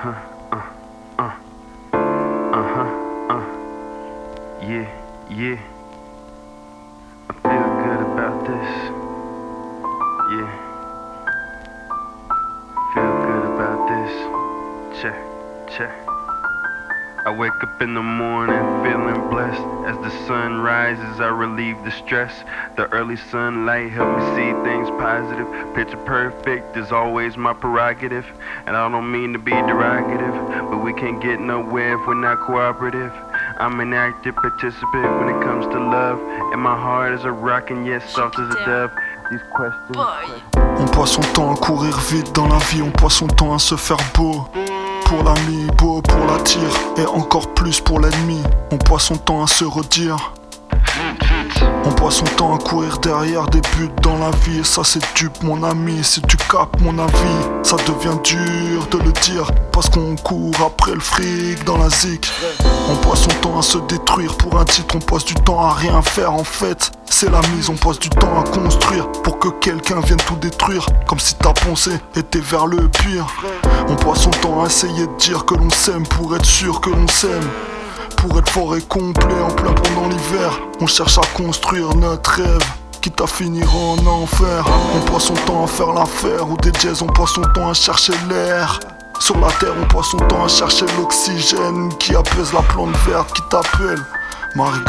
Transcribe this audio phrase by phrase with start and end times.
[0.00, 0.16] huh,
[0.50, 0.64] uh,
[1.18, 1.34] uh,
[1.92, 2.88] uh huh,
[3.28, 3.44] uh,
[4.62, 4.88] yeah,
[5.28, 5.60] yeah.
[7.28, 8.70] I feel good about this,
[10.32, 10.52] yeah.
[12.94, 15.18] Feel good about this, check,
[15.76, 16.09] check.
[17.30, 19.62] I wake up in the morning feeling blessed.
[19.86, 22.34] As the sun rises, I relieve the stress.
[22.76, 25.46] The early sunlight help me see things positive.
[25.76, 28.26] Picture perfect is always my prerogative.
[28.66, 30.34] And I don't mean to be derogative,
[30.72, 33.12] but we can't get nowhere if we're not cooperative.
[33.60, 36.18] I'm an active participant when it comes to love.
[36.52, 38.90] And my heart is a rock and yet soft as a dove.
[39.30, 39.96] These questions.
[40.56, 43.60] On passe son temps à courir vite dans la vie, on passe son temps à
[43.60, 44.48] se faire beau.
[45.10, 46.60] Pour l'ami, beau pour la tire,
[46.96, 48.40] et encore plus pour l'ennemi.
[48.70, 50.34] On passe son temps à se redire.
[51.84, 54.64] On passe son temps à courir derrière des buts dans la vie.
[54.64, 57.40] Ça c'est dupe mon ami Si tu capes mon avis.
[57.62, 62.30] Ça devient dur de le dire Parce qu'on court après le fric dans la zik.
[62.90, 64.94] On passe son temps à se détruire pour un titre.
[64.94, 66.92] On passe du temps à rien faire en fait.
[67.08, 70.86] C'est la mise on passe du temps à construire Pour que quelqu'un vienne tout détruire.
[71.08, 73.26] Comme si ta pensée était vers le pire.
[73.88, 76.90] On passe son temps à essayer de dire que l'on s'aime Pour être sûr que
[76.90, 77.48] l'on s'aime
[78.20, 80.60] pour être fort et complet en plein pendant l'hiver.
[80.80, 82.64] On cherche à construire notre rêve.
[83.00, 86.48] Quitte à finir en enfer, on passe son temps à faire l'affaire.
[86.48, 88.78] Ou des jazz, on passe son temps à chercher l'air.
[89.20, 93.32] Sur la terre, on passe son temps à chercher l'oxygène qui apaise la plante verte
[93.32, 94.04] qui t'appelle.
[94.54, 94.80] Marie.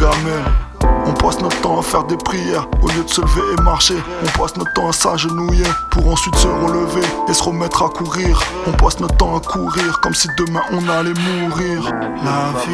[1.12, 3.98] On passe notre temps à faire des prières au lieu de se lever et marcher.
[4.22, 8.42] On passe notre temps à s'agenouiller pour ensuite se relever et se remettre à courir.
[8.66, 11.84] On passe notre temps à courir comme si demain on allait mourir.
[12.24, 12.72] La vie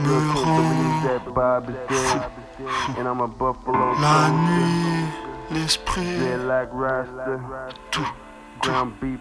[0.00, 0.60] me rend.
[4.00, 5.04] La nuit,
[5.52, 6.18] l'esprit,
[7.92, 8.08] tout.
[8.64, 9.18] La vie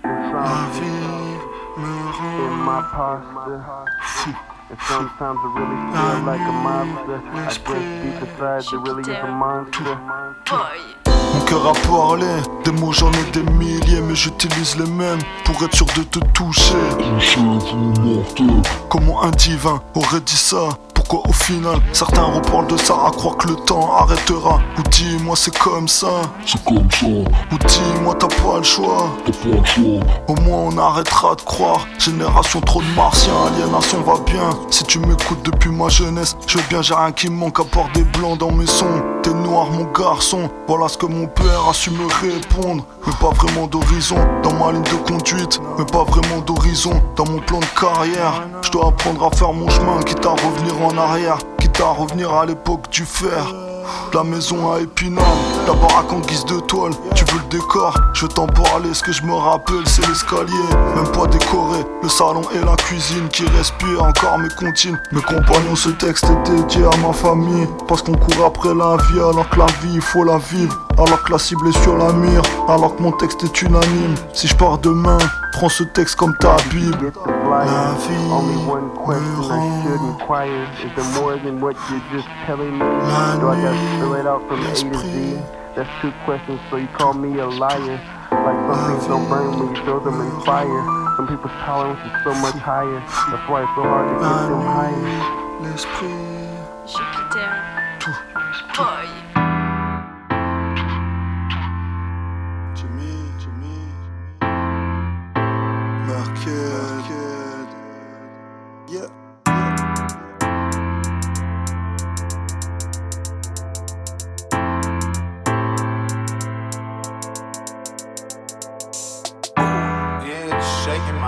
[1.77, 1.93] me
[2.95, 3.21] rend
[4.01, 4.29] fou.
[4.67, 7.21] And sometimes it really feels like a monster.
[7.33, 9.95] I just deep inside, there really is a monster.
[11.05, 12.25] Mon cœur a parlé,
[12.63, 16.19] des mots j'en ai des milliers, mais j'utilise les mêmes pour être sûr de te
[16.33, 16.73] toucher.
[18.89, 20.69] Comment un divin aurait dit ça?
[21.07, 22.95] Pourquoi au final certains reparlent de ça.
[23.07, 24.59] À croire que le temps arrêtera.
[24.77, 26.07] Ou dis-moi c'est comme ça.
[26.45, 27.05] C'est comme ça.
[27.05, 29.09] Ou dis-moi t'as pas le choix.
[29.25, 29.99] T'as pas le choix.
[30.27, 31.87] Au moins on arrêtera de croire.
[31.99, 34.49] Génération trop de martiens, aliénation va bien.
[34.69, 37.89] Si tu m'écoutes depuis ma jeunesse Je veux bien j'ai rien qui manque à part
[37.93, 39.03] des blancs dans mes sons.
[39.21, 40.49] T'es noir mon garçon.
[40.67, 42.85] Voilà ce que mon père a su me répondre.
[43.05, 45.59] Mais pas vraiment d'horizon dans ma ligne de conduite.
[45.77, 48.43] Mais pas vraiment d'horizon dans mon plan de carrière.
[48.61, 50.94] Je dois apprendre à faire mon chemin quitte à revenir en
[51.59, 53.53] quitte à revenir à l'époque du fer.
[54.13, 55.23] La maison à Épinal,
[55.67, 56.93] la baraque en guise de toile.
[57.15, 58.93] Tu veux le décor Je t'en parler.
[58.93, 60.53] Ce que je me rappelle, c'est l'escalier,
[60.95, 61.79] même pas décoré.
[62.01, 64.97] Le salon et la cuisine qui respirent encore mes comptines.
[65.11, 67.67] Mes compagnons, ce texte est dédié à ma famille.
[67.87, 70.75] Parce qu'on court après la vie, alors que la vie, il faut la vivre.
[70.97, 74.15] Alors que la cible est sur la mire, alors que mon texte est unanime.
[74.33, 75.17] Si je pars demain,
[75.55, 77.13] prends ce texte comme ta Bible.
[77.49, 81.77] La vie Only one question me I should rend inquire Is there more than what
[81.89, 82.79] you're just telling me?
[82.79, 85.39] La Do I gotta nuit, fill it out from A to Z?
[85.75, 87.99] That's two questions, so you call me a liar
[88.31, 90.83] Like some things don't burn when you throw them in fire
[91.15, 92.99] Some people's tolerance is so much higher
[93.31, 94.99] That's why it's so hard to get La them higher
[95.61, 96.35] nuit, l'esprit.
[96.85, 97.75] Jupiter.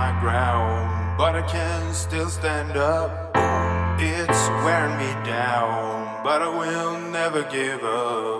[0.07, 3.09] My ground, but I can still stand up.
[3.99, 8.39] It's wearing me down, but I will never give up.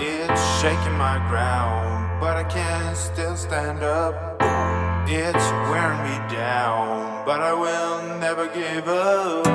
[0.00, 4.14] It's shaking my ground, but I can still stand up.
[5.08, 9.46] It's wearing me down, but I will never give up.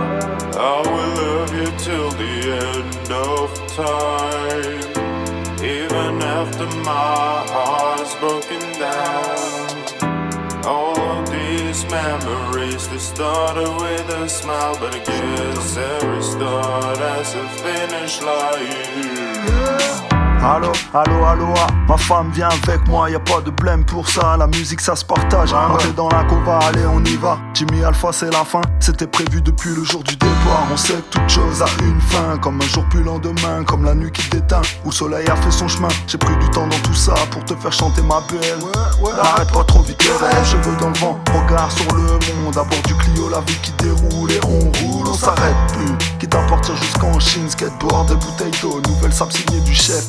[0.73, 2.35] I will love you till the
[2.65, 3.47] end of
[3.85, 4.83] time.
[5.63, 7.56] Even after my
[13.17, 19.37] started with a smile, but I guess every start has a finish line.
[19.57, 20.71] Allo, allo,
[21.25, 21.67] allo, ah.
[21.87, 24.35] ma femme vient avec moi, y a pas de blême pour ça.
[24.37, 25.51] La musique ça se partage.
[25.51, 27.37] Est dans la cova, allez, on y va.
[27.53, 28.61] Jimmy Alpha, c'est la fin.
[28.79, 30.67] C'était prévu depuis le jour du départ.
[30.71, 32.37] On sait que toute chose a une fin.
[32.39, 34.61] Comme un jour plus lendemain, comme la nuit qui déteint.
[34.85, 35.89] Où le soleil a fait son chemin.
[36.07, 38.59] J'ai pris du temps dans tout ça pour te faire chanter ma belle.
[39.21, 41.19] Arrête pas trop vite les rêves, cheveux dans le vent.
[41.33, 42.53] Regard sur le monde.
[42.53, 46.17] D'abord du Clio, la vie qui déroule et on roule, on s'arrête plus.
[46.19, 46.41] Quitte à
[46.75, 48.81] jusqu'en Chine, skateboard, des bouteilles d'eau.
[48.87, 50.07] Nouvelle sable signée du chef.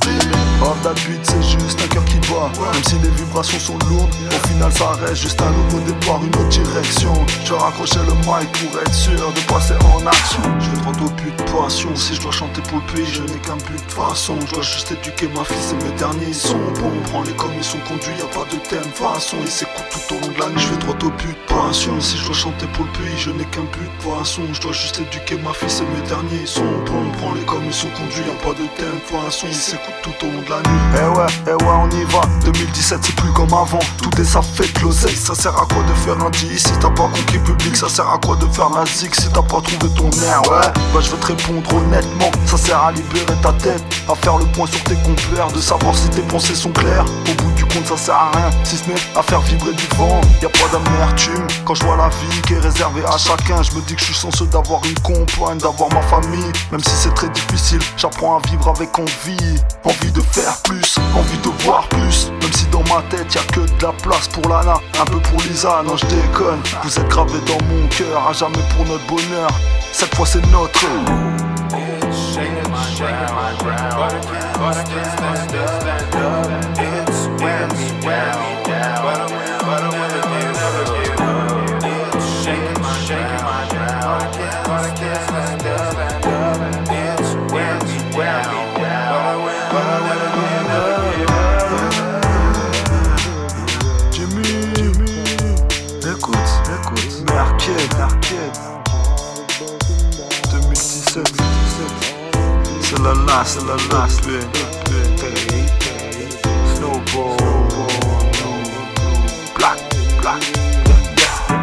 [0.61, 2.51] Hors d'habitude, c'est juste un cœur qui bat.
[2.73, 6.35] Même si les vibrations sont lourdes, au final ça reste juste un nouveau départ, une
[6.35, 7.13] autre direction.
[7.45, 10.43] Je vais raccrocher le mic pour être sûr de passer en action.
[10.61, 11.95] Je vais droit au but de passion.
[11.95, 14.35] Si je dois chanter pour le pays, je n'ai qu'un but de façon.
[14.47, 16.59] Je dois juste éduquer ma fille, c'est mes derniers sons.
[16.81, 19.37] Bon, on prend les comme ils sont conduits, y a pas de thème façon.
[19.43, 20.61] Ils s'écoutent tout au long de la nuit.
[20.61, 22.01] Je vais droit au but de passion.
[22.01, 24.43] Si je dois chanter pour le pays, je n'ai qu'un but de poisson.
[24.53, 27.89] Je dois juste éduquer ma fille, c'est mes derniers on prend les comme ils sont
[27.89, 29.47] conduits, y a pas de thème façon.
[29.49, 30.81] Ils s'écoutent tout au long de la nuit.
[30.95, 32.21] Eh ouais, eh ouais, on y va.
[32.45, 33.79] 2017, c'est plus comme avant.
[34.03, 35.17] Tout est ça fait l'oseille.
[35.17, 37.77] Ça sert à quoi de faire un 10 si t'as pas conquis public?
[37.77, 39.15] Ça sert à quoi de faire la zig?
[39.15, 40.43] Si t'as pas trouvé ton air?
[40.51, 42.31] Ouais, bah je vais te répondre honnêtement.
[42.47, 45.95] Ça sert à libérer ta tête, à faire le point sur tes compères, de savoir
[45.97, 47.05] si tes pensées sont claires.
[47.31, 49.87] Au bout du compte, ça sert à rien, si ce n'est à faire vibrer du
[49.97, 50.21] vent.
[50.43, 53.63] Y a pas d'amertume quand je vois la vie qui est réservée à chacun.
[53.63, 56.38] Je me dis que je suis chanceux d'avoir une compagne, d'avoir ma famille.
[56.71, 59.57] Même si c'est très difficile, j'apprends à vivre avec envie.
[59.85, 62.31] Envie de faire plus, envie de voir plus.
[62.41, 65.19] Même si dans ma tête y a que de la place pour Lana, un peu
[65.21, 66.61] pour Lisa, non je déconne.
[66.83, 69.51] Vous êtes gravés dans mon cœur, à jamais pour notre bonheur.
[69.93, 70.87] Cette fois c'est notre.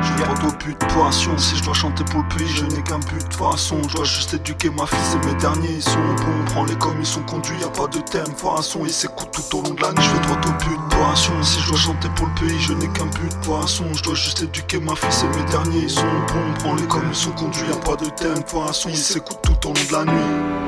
[0.01, 1.38] Je vais droit au but de passion.
[1.38, 3.77] Si je dois chanter pour le pays, je n'ai qu'un but de façon.
[3.88, 6.00] Je dois juste éduquer ma fille, c'est mes derniers sons.
[6.18, 8.80] Bon, prends les comme ils sont conduits, y a pas de thème façon.
[8.83, 10.01] Ils s'écoutent tout au long de la nuit.
[10.01, 11.33] Je vais droit au but de passion.
[11.44, 13.86] Si je dois chanter pour le pays, je n'ai qu'un but de façon.
[13.94, 16.01] Je dois juste éduquer ma fille, c'est mes derniers sons.
[16.33, 18.89] Bon, prends les comme ils sont conduits, y a pas de thème façon.
[18.89, 20.65] Ils s'écoutent tout au long de la nuit.